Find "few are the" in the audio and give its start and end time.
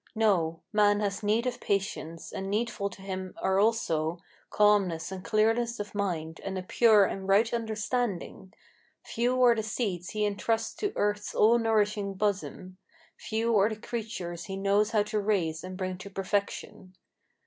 9.03-9.61, 13.15-13.75